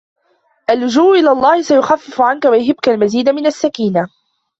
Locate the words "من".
3.29-3.45